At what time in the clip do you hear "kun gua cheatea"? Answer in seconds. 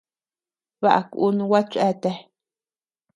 1.11-2.15